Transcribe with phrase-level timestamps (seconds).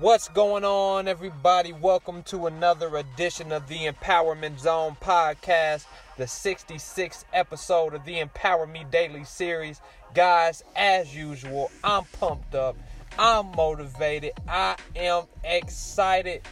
[0.00, 1.72] What's going on, everybody?
[1.72, 5.86] Welcome to another edition of the Empowerment Zone podcast,
[6.18, 9.80] the 66th episode of the Empower Me Daily series.
[10.12, 12.76] Guys, as usual, I'm pumped up,
[13.20, 16.42] I'm motivated, I am excited,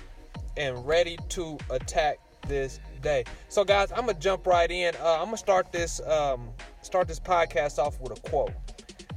[0.57, 3.25] and ready to attack this day.
[3.49, 4.95] So, guys, I'm gonna jump right in.
[4.95, 6.49] Uh, I'm gonna start this um,
[6.83, 8.53] start this podcast off with a quote,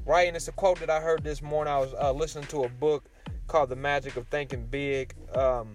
[0.03, 0.27] right?
[0.27, 1.71] And it's a quote that I heard this morning.
[1.71, 3.07] I was uh, listening to a book
[3.47, 5.13] called The Magic of Thinking Big.
[5.35, 5.73] Um,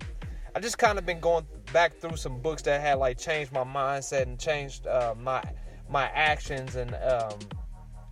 [0.54, 3.64] I just kind of been going back through some books that had like changed my
[3.64, 5.42] mindset and changed uh, my
[5.88, 7.38] my actions and um,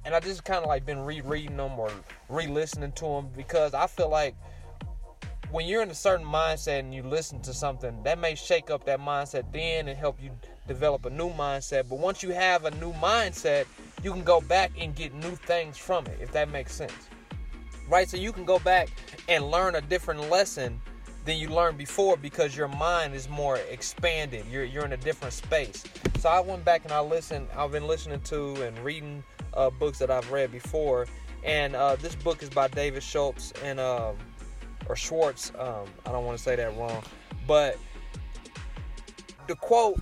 [0.05, 1.91] and I just kind of like been rereading them or
[2.29, 4.37] re-listening to them because I feel like
[5.51, 8.85] when you're in a certain mindset and you listen to something that may shake up
[8.85, 10.31] that mindset then and help you
[10.67, 13.65] develop a new mindset but once you have a new mindset
[14.03, 17.09] you can go back and get new things from it if that makes sense
[17.89, 18.09] right?
[18.09, 18.89] So you can go back
[19.29, 20.81] and learn a different lesson
[21.25, 24.45] than you learned before because your mind is more expanded.
[24.51, 25.85] You're, you're in a different space.
[26.21, 29.23] So i went back and i listened i've been listening to and reading
[29.55, 31.07] uh, books that i've read before.
[31.45, 34.17] And uh, this book is by david schultz and um,
[34.89, 35.53] or Schwartz.
[35.59, 37.03] Um, I don't want to say that wrong,
[37.47, 37.77] but
[39.47, 40.01] the quote,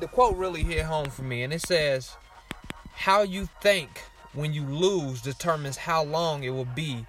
[0.00, 2.16] the quote really hit home for me, and it says,
[2.92, 7.06] "How you think when you lose determines how long it will be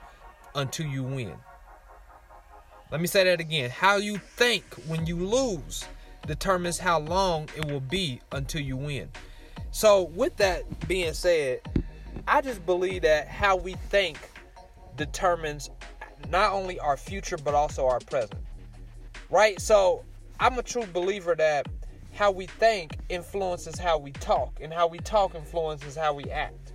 [0.57, 1.35] until you win."
[2.91, 3.69] Let me say that again.
[3.69, 5.85] How you think when you lose
[6.25, 9.09] determines how long it will be until you win.
[9.71, 11.61] So, with that being said,
[12.27, 14.17] I just believe that how we think
[14.97, 15.69] determines
[16.29, 18.41] not only our future but also our present.
[19.29, 19.59] Right?
[19.61, 20.03] So
[20.39, 21.67] I'm a true believer that
[22.13, 26.73] how we think influences how we talk, and how we talk influences how we act.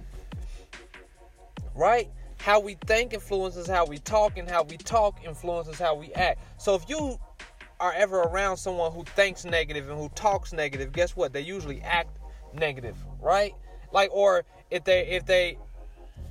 [1.74, 2.10] Right?
[2.42, 6.40] How we think influences how we talk, and how we talk influences how we act.
[6.58, 7.20] So if you
[7.78, 11.32] are ever around someone who thinks negative and who talks negative, guess what?
[11.32, 12.18] They usually act
[12.52, 13.54] negative, right?
[13.92, 15.56] Like, or if they if they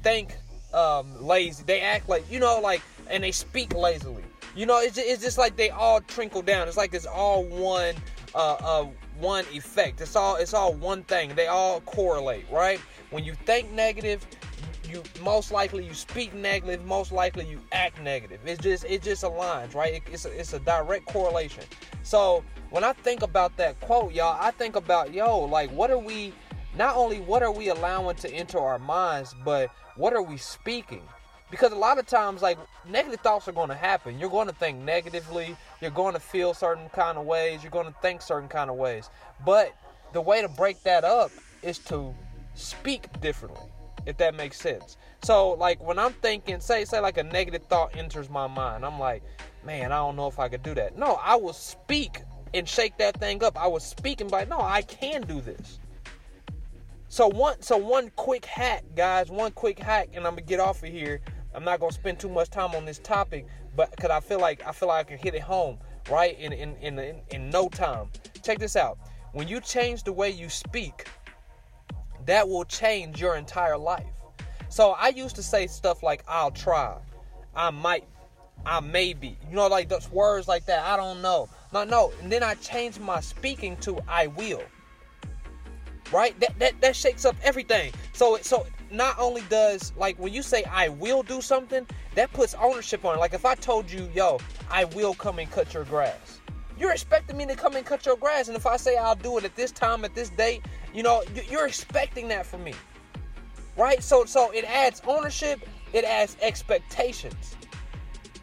[0.04, 0.36] think
[0.74, 4.24] um, lazy, they act like you know, like and they speak lazily.
[4.54, 6.68] You know, it's just, it's just like they all trickle down.
[6.68, 7.96] It's like it's all one
[8.36, 10.02] uh, uh, one effect.
[10.02, 11.36] It's all it's all one thing.
[11.36, 12.82] They all correlate, right?
[13.12, 14.26] When you think negative,
[14.90, 16.84] you most likely you speak negative.
[16.86, 18.40] Most likely you act negative.
[18.46, 19.96] It's just it just aligns, right?
[19.96, 21.64] It, it's a, it's a direct correlation.
[22.04, 25.98] So when I think about that quote, y'all, I think about yo, like what are
[25.98, 26.34] we?
[26.78, 31.04] Not only what are we allowing to enter our minds, but what are we speaking?
[31.52, 32.58] because a lot of times like
[32.90, 36.54] negative thoughts are going to happen you're going to think negatively you're going to feel
[36.54, 39.10] certain kind of ways you're going to think certain kind of ways
[39.46, 39.76] but
[40.14, 41.30] the way to break that up
[41.62, 42.16] is to
[42.56, 43.70] speak differently
[44.06, 44.98] if that makes sense.
[45.24, 49.00] So like when i'm thinking say say like a negative thought enters my mind i'm
[49.00, 49.24] like
[49.66, 50.98] man i don't know if i could do that.
[50.98, 52.22] No i will speak
[52.54, 53.58] and shake that thing up.
[53.62, 55.80] I was speaking by no i can do this.
[57.08, 60.84] So one so one quick hack guys one quick hack and i'm gonna get off
[60.84, 61.22] of here.
[61.54, 63.46] I'm not gonna spend too much time on this topic,
[63.76, 65.78] but because I feel like I feel like I can hit it home
[66.10, 68.08] right in in, in in in no time.
[68.44, 68.98] Check this out.
[69.34, 71.08] When you change the way you speak,
[72.32, 74.06] that will change your entire life.
[74.70, 76.98] So I used to say stuff like "I'll try,"
[77.54, 78.06] "I might,"
[78.66, 80.82] "I maybe," you know, like those words like that.
[80.86, 81.50] I don't know.
[81.74, 82.14] No, no.
[82.22, 84.64] And then I changed my speaking to "I will."
[86.10, 86.40] Right?
[86.40, 87.92] That that that shakes up everything.
[88.14, 92.54] So so not only does like when you say I will do something, that puts
[92.54, 93.20] ownership on it.
[93.20, 96.40] Like if I told you, yo, I will come and cut your grass.
[96.78, 99.38] You're expecting me to come and cut your grass, and if I say I'll do
[99.38, 100.64] it at this time, at this date,
[100.94, 102.74] you know, you're expecting that from me,
[103.78, 104.02] right?
[104.04, 105.62] So, so it adds ownership,
[105.94, 107.56] it adds expectations,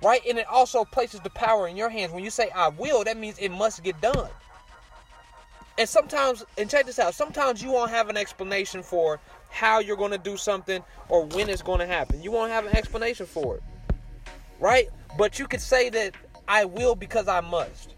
[0.03, 0.21] right?
[0.29, 2.13] And it also places the power in your hands.
[2.13, 4.31] When you say I will, that means it must get done.
[5.79, 9.21] And sometimes, and check this out, sometimes you won't have an explanation for
[9.51, 12.21] how you're going to do something or when it's going to happen.
[12.21, 13.63] You won't have an explanation for it.
[14.59, 14.89] Right?
[15.17, 16.15] But you could say that
[16.49, 17.94] I will because I must.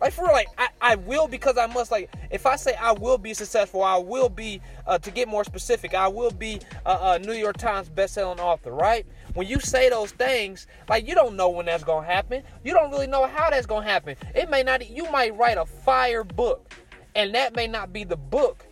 [0.00, 1.90] Like for real, like I, I will because I must.
[1.90, 5.44] Like if I say I will be successful, I will be uh, to get more
[5.44, 5.94] specific.
[5.94, 8.72] I will be a, a New York Times best-selling author.
[8.72, 9.06] Right?
[9.34, 12.42] When you say those things, like you don't know when that's gonna happen.
[12.64, 14.16] You don't really know how that's gonna happen.
[14.34, 14.88] It may not.
[14.88, 16.74] You might write a fire book,
[17.14, 18.66] and that may not be the book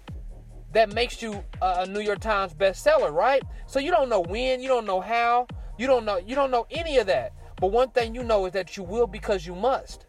[0.75, 3.43] that makes you a New York Times bestseller, right?
[3.67, 5.47] So you don't know when, you don't know how,
[5.79, 7.33] you don't know you don't know any of that.
[7.61, 10.07] But one thing you know is that you will because you must.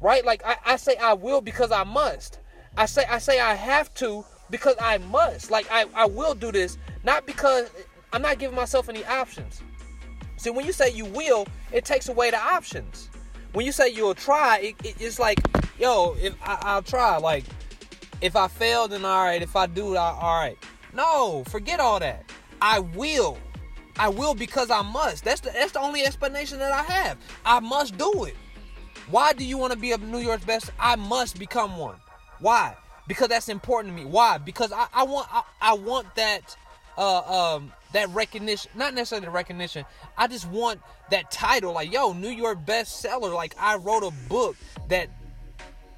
[0.00, 0.24] Right?
[0.24, 2.38] Like I, I say I will because I must.
[2.76, 5.50] I say I say I have to because I must.
[5.50, 7.70] Like I, I will do this, not because
[8.12, 9.62] I'm not giving myself any options.
[10.36, 13.08] See, when you say you will, it takes away the options.
[13.52, 15.38] When you say you'll try, it, it, it's like,
[15.78, 17.16] yo, if I, will try.
[17.18, 17.44] Like,
[18.20, 19.40] if I fail, then all right.
[19.40, 20.58] If I do, I, all right.
[20.92, 22.24] No, forget all that.
[22.60, 23.38] I will.
[23.96, 25.24] I will because I must.
[25.24, 27.18] That's the that's the only explanation that I have.
[27.44, 28.36] I must do it.
[29.10, 30.70] Why do you want to be a New York's best?
[30.78, 31.96] I must become one.
[32.40, 32.76] Why?
[33.06, 34.08] Because that's important to me.
[34.08, 34.38] Why?
[34.38, 36.56] Because I, I want I, I want that
[36.96, 39.84] uh um that recognition not necessarily the recognition
[40.16, 40.80] i just want
[41.10, 44.56] that title like yo new york bestseller like i wrote a book
[44.88, 45.08] that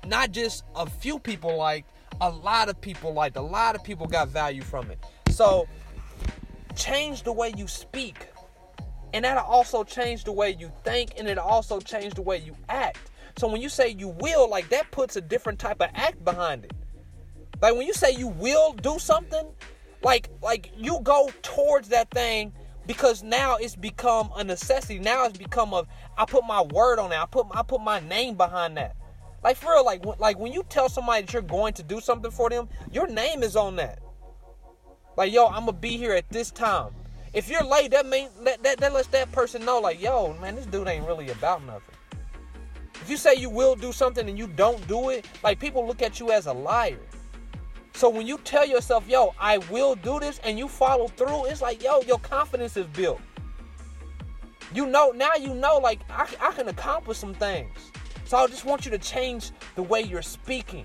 [0.06, 4.06] not just a few people liked a lot of people liked a lot of people
[4.06, 4.98] got value from it
[5.28, 5.68] so
[6.74, 8.28] change the way you speak
[9.16, 12.54] and that'll also change the way you think and it'll also change the way you
[12.68, 16.22] act so when you say you will like that puts a different type of act
[16.22, 16.72] behind it
[17.62, 19.48] like when you say you will do something
[20.02, 22.52] like like you go towards that thing
[22.86, 24.98] because now it's become a necessity.
[24.98, 25.84] Now it's become a
[26.16, 27.18] I put my word on it.
[27.18, 28.96] I put I put my name behind that.
[29.42, 32.30] Like for real, like like when you tell somebody that you're going to do something
[32.30, 33.98] for them, your name is on that.
[35.16, 36.92] Like yo, I'm gonna be here at this time.
[37.32, 40.56] If you're late, that means that, that that lets that person know, like yo, man,
[40.56, 41.94] this dude ain't really about nothing.
[42.94, 46.02] If you say you will do something and you don't do it, like people look
[46.02, 46.98] at you as a liar.
[47.96, 51.62] So when you tell yourself, yo, I will do this, and you follow through, it's
[51.62, 53.20] like, yo, your confidence is built.
[54.74, 57.90] You know, now you know, like, I, I can accomplish some things.
[58.26, 60.84] So I just want you to change the way you're speaking.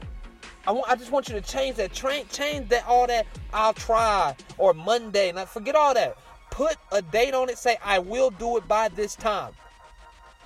[0.66, 3.26] I want, I just want you to change that, train, change that, all that.
[3.52, 5.32] I'll try or Monday.
[5.32, 6.16] Now forget all that.
[6.62, 7.58] Put a date on it.
[7.58, 9.54] Say I will do it by this time,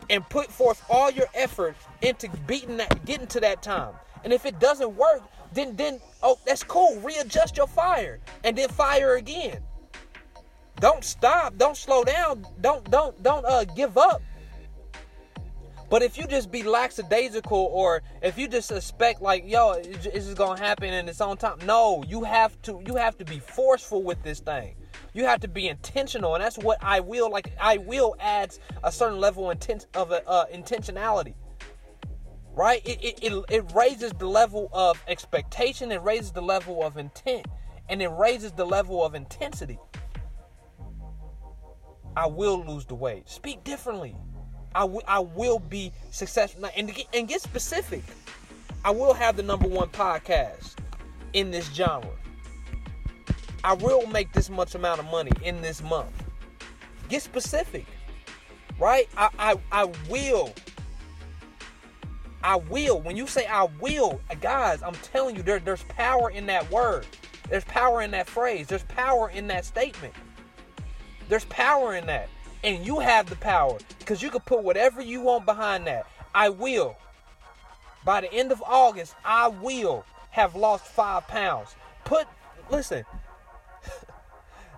[0.09, 3.93] and put forth all your effort into beating that, getting to that time.
[4.23, 6.97] And if it doesn't work, then then oh that's cool.
[7.01, 9.61] Readjust your fire and then fire again.
[10.79, 11.57] Don't stop.
[11.57, 12.47] Don't slow down.
[12.61, 14.21] Don't don't don't uh give up.
[15.89, 20.37] But if you just be lackadaisical or if you just suspect like yo it's just
[20.37, 24.01] gonna happen and it's on time, no, you have to you have to be forceful
[24.01, 24.75] with this thing.
[25.15, 27.51] You have to be intentional, and that's what I will like.
[27.59, 29.57] I will adds a certain level of,
[30.11, 31.33] uh, intentionality
[32.55, 32.81] right?
[32.85, 37.45] It, it, it, it raises the level of expectation, it raises the level of intent,
[37.89, 39.77] and it raises the level of intensity.
[42.15, 43.29] I will lose the weight.
[43.29, 44.15] Speak differently.
[44.73, 46.65] I, w- I will be successful.
[46.75, 48.03] And, get, and get specific.
[48.85, 50.75] I will have the number one podcast
[51.33, 52.09] in this genre.
[53.65, 56.23] I will make this much amount of money in this month.
[57.09, 57.85] Get specific,
[58.79, 59.09] right?
[59.17, 60.53] I, I, I will
[62.45, 63.01] I will.
[63.01, 67.07] When you say I will, guys, I'm telling you, there, there's power in that word.
[67.49, 68.67] There's power in that phrase.
[68.67, 70.13] There's power in that statement.
[71.27, 72.29] There's power in that.
[72.63, 76.05] And you have the power because you can put whatever you want behind that.
[76.35, 76.97] I will.
[78.05, 81.75] By the end of August, I will have lost five pounds.
[82.03, 82.27] Put,
[82.69, 83.05] listen,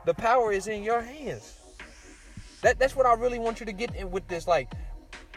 [0.08, 1.54] the power is in your hands.
[2.62, 4.48] That, that's what I really want you to get in with this.
[4.48, 4.72] Like,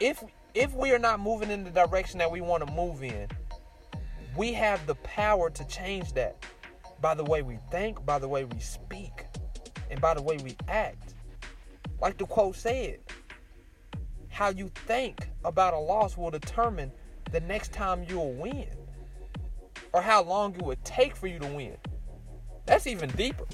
[0.00, 0.22] if
[0.54, 3.26] if we are not moving in the direction that we want to move in,
[4.36, 6.46] we have the power to change that
[7.00, 9.26] by the way we think, by the way we speak,
[9.90, 11.14] and by the way we act.
[12.00, 13.00] Like the quote said,
[14.28, 16.92] how you think about a loss will determine
[17.32, 18.68] the next time you'll win
[19.92, 21.76] or how long it would take for you to win.
[22.66, 23.46] That's even deeper.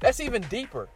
[0.00, 0.88] That's even deeper.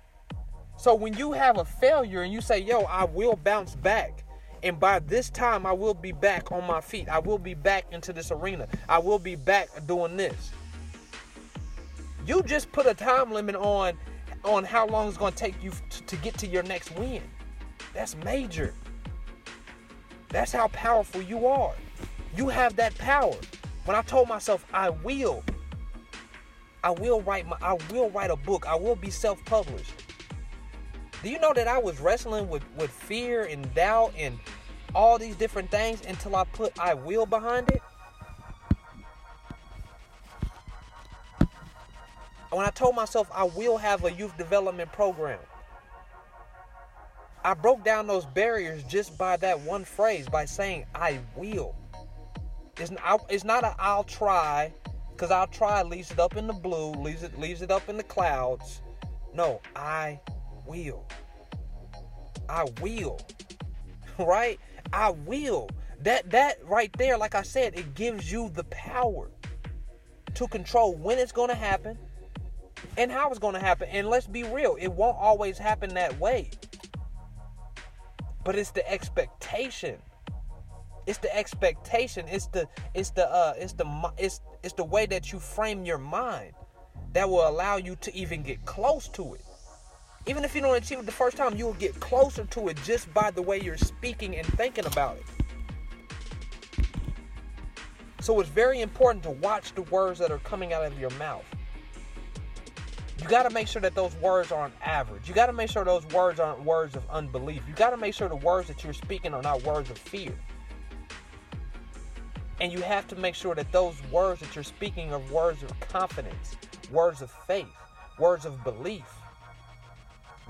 [0.76, 4.24] So when you have a failure and you say, yo, I will bounce back.
[4.62, 7.08] And by this time, I will be back on my feet.
[7.08, 8.66] I will be back into this arena.
[8.88, 10.52] I will be back doing this.
[12.26, 13.94] You just put a time limit on
[14.42, 17.22] on how long it's going to take you to, to get to your next win.
[17.94, 18.74] That's major.
[20.28, 21.74] That's how powerful you are.
[22.36, 23.34] You have that power.
[23.84, 25.42] When I told myself I will,
[26.84, 28.66] I will write my I will write a book.
[28.66, 29.94] I will be self-published.
[31.22, 34.38] Do you know that I was wrestling with, with fear and doubt and
[34.94, 37.80] all these different things until I put I will behind it?
[42.50, 45.40] When I told myself I will have a youth development program,
[47.42, 51.74] I broke down those barriers just by that one phrase, by saying I will.
[52.76, 54.72] It's not, it's not a I'll try,
[55.14, 57.96] because I'll try leaves it up in the blue, leaves it leaves it up in
[57.96, 58.82] the clouds.
[59.32, 60.20] No, I
[60.66, 61.06] will.
[62.48, 63.20] I will.
[64.16, 64.60] Right?
[64.92, 65.68] I will.
[66.02, 69.28] That that right there, like I said, it gives you the power
[70.34, 71.98] to control when it's to happen,
[72.96, 73.88] and how it's to happen.
[73.90, 76.50] And let's be real, it won't always happen that way.
[78.44, 79.96] But it's the expectation.
[81.06, 82.26] It's the expectation.
[82.28, 85.98] It's the it's the uh it's the it's it's the way that you frame your
[85.98, 86.54] mind
[87.12, 89.42] that will allow you to even get close to it.
[90.26, 92.78] Even if you don't achieve it the first time, you will get closer to it
[92.82, 95.24] just by the way you're speaking and thinking about it.
[98.20, 101.44] So it's very important to watch the words that are coming out of your mouth.
[103.20, 105.28] You got to make sure that those words aren't average.
[105.28, 107.62] You got to make sure those words aren't words of unbelief.
[107.68, 110.32] You got to make sure the words that you're speaking are not words of fear.
[112.64, 115.78] And you have to make sure that those words that you're speaking are words of
[115.80, 116.56] confidence,
[116.90, 117.68] words of faith,
[118.18, 119.04] words of belief,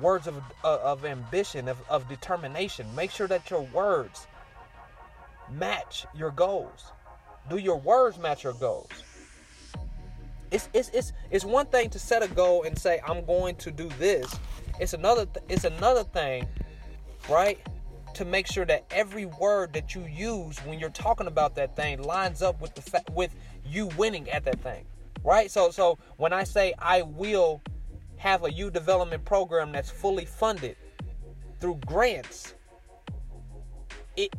[0.01, 2.87] words of, uh, of ambition, of, of determination.
[2.95, 4.29] Make sure that your words
[5.51, 6.93] match your goals.
[7.51, 8.93] Do your words match your goals?
[10.53, 13.73] It's, it's, it's, it's one thing to set a goal and say, I'm going to
[13.73, 14.33] do this.
[14.79, 16.47] It's another, th- it's another thing,
[17.29, 17.59] right?
[18.15, 22.01] To make sure that every word that you use when you're talking about that thing
[22.03, 23.35] lines up with the fa- with
[23.67, 24.87] you winning at that thing,
[25.25, 25.51] right?
[25.51, 27.61] So, so when I say I will
[28.17, 30.77] have a youth development program that's fully funded
[31.61, 32.55] through grants,
[34.17, 34.35] it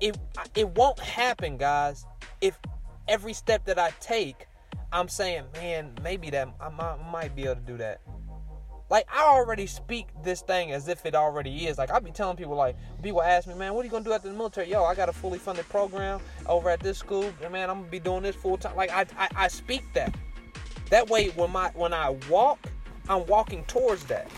[0.00, 0.16] it
[0.54, 2.06] it won't happen, guys,
[2.40, 2.58] if
[3.08, 4.46] every step that I take,
[4.92, 8.00] I'm saying, man, maybe that I might, I might be able to do that.
[8.92, 11.78] Like I already speak this thing as if it already is.
[11.78, 14.12] Like I be telling people, like people ask me, man, what are you gonna do
[14.12, 14.68] after the military?
[14.68, 17.90] Yo, I got a fully funded program over at this school, and man, I'm gonna
[17.90, 18.76] be doing this full time.
[18.76, 20.14] Like I, I, I speak that.
[20.90, 22.70] That way, when my when I walk,
[23.08, 24.30] I'm walking towards that.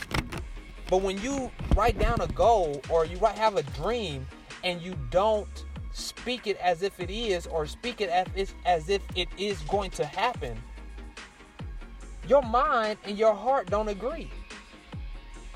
[0.89, 4.25] But when you write down a goal or you have a dream
[4.63, 8.89] and you don't speak it as if it is or speak it as if, as
[8.89, 10.57] if it is going to happen,
[12.29, 14.31] your mind and your heart don't agree.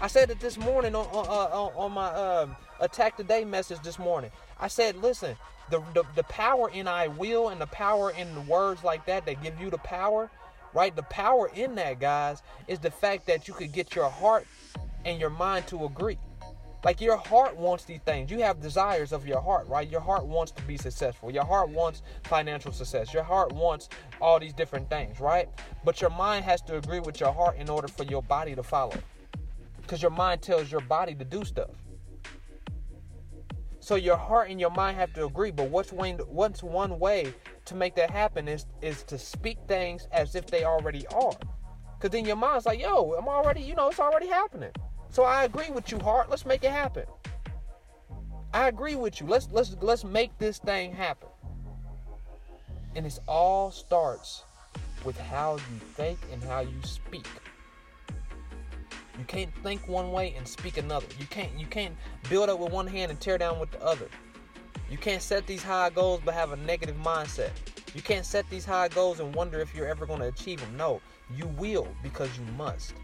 [0.00, 3.98] I said it this morning on on, uh, on my um, attack today message this
[3.98, 4.30] morning.
[4.60, 5.36] I said, listen,
[5.70, 9.26] the, the the power in I will and the power in the words like that
[9.26, 10.30] that give you the power,
[10.72, 10.94] right?
[10.94, 14.46] The power in that, guys, is the fact that you could get your heart
[15.04, 16.18] and your mind to agree.
[16.84, 18.30] Like your heart wants these things.
[18.30, 19.90] You have desires of your heart, right?
[19.90, 21.28] Your heart wants to be successful.
[21.28, 23.12] Your heart wants financial success.
[23.12, 23.88] Your heart wants
[24.20, 25.48] all these different things, right?
[25.84, 28.62] But your mind has to agree with your heart in order for your body to
[28.62, 28.94] follow.
[29.88, 31.70] Because your mind tells your body to do stuff.
[33.80, 35.50] So your heart and your mind have to agree.
[35.50, 37.32] But what's one, what's one way
[37.64, 41.32] to make that happen is is to speak things as if they already are.
[41.96, 44.72] Because then your mind's like, yo, I'm already, you know, it's already happening.
[45.08, 46.28] So I agree with you, heart.
[46.28, 47.04] Let's make it happen.
[48.52, 49.26] I agree with you.
[49.26, 51.30] Let's let's let's make this thing happen.
[52.94, 54.44] And it all starts
[55.02, 57.26] with how you think and how you speak.
[59.18, 61.06] You can't think one way and speak another.
[61.18, 61.94] You can't you can't
[62.30, 64.08] build up with one hand and tear down with the other.
[64.90, 67.50] You can't set these high goals but have a negative mindset.
[67.94, 70.76] You can't set these high goals and wonder if you're ever going to achieve them.
[70.76, 71.00] No,
[71.36, 72.94] you will because you must.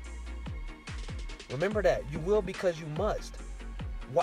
[1.50, 2.02] Remember that.
[2.12, 3.36] You will because you must.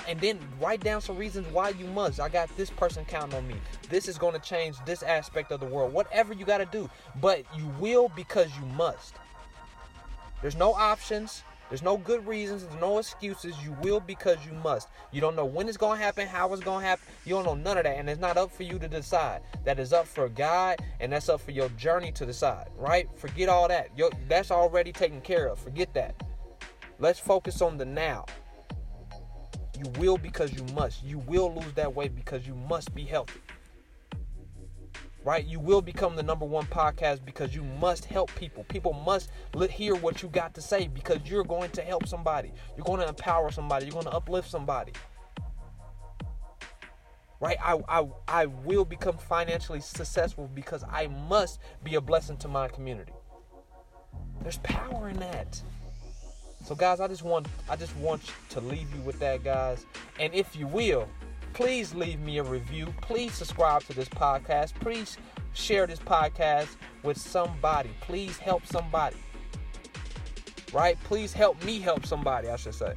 [0.08, 2.20] And then write down some reasons why you must.
[2.20, 3.56] I got this person counting on me.
[3.90, 5.92] This is going to change this aspect of the world.
[5.92, 6.90] Whatever you got to do.
[7.20, 9.16] But you will because you must.
[10.42, 11.44] There's no options.
[11.72, 12.66] There's no good reasons.
[12.66, 13.56] There's no excuses.
[13.64, 14.90] You will because you must.
[15.14, 17.06] You don't know when it's going to happen, how it's going to happen.
[17.24, 17.96] You don't know none of that.
[17.98, 19.40] And it's not up for you to decide.
[19.64, 23.08] That is up for God and that's up for your journey to decide, right?
[23.16, 23.88] Forget all that.
[23.96, 25.60] Your, that's already taken care of.
[25.60, 26.22] Forget that.
[27.00, 28.26] Let's focus on the now.
[29.78, 31.02] You will because you must.
[31.06, 33.40] You will lose that weight because you must be healthy.
[35.24, 35.46] Right?
[35.46, 38.64] You will become the number one podcast because you must help people.
[38.66, 39.30] People must
[39.70, 42.52] hear what you got to say because you're going to help somebody.
[42.76, 43.86] You're going to empower somebody.
[43.86, 44.94] You're going to uplift somebody.
[47.40, 47.58] Right?
[47.64, 52.68] I, I, I will become financially successful because I must be a blessing to my
[52.68, 53.14] community.
[54.42, 55.62] There's power in that.
[56.66, 59.86] So guys, I just want I just want to leave you with that guys.
[60.20, 61.08] And if you will,
[61.54, 62.94] please leave me a review.
[63.02, 64.74] Please subscribe to this podcast.
[64.76, 65.18] Please
[65.54, 67.90] share this podcast with somebody.
[68.02, 69.18] Please help somebody.
[70.74, 70.98] Right?
[71.04, 72.94] Please help me help somebody, I should say.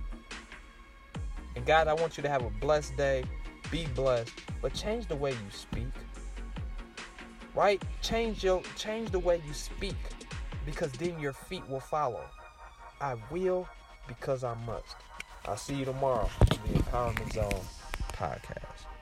[1.57, 3.25] And God, I want you to have a blessed day.
[3.71, 5.93] Be blessed, but change the way you speak.
[7.55, 7.83] Right?
[8.03, 9.97] Change your change the way you speak
[10.67, 12.25] because then your feet will follow.
[13.01, 13.69] I will
[14.07, 14.97] because I must.
[15.47, 17.84] I'll see you tomorrow in the Empowerment Zone
[18.25, 18.94] podcast.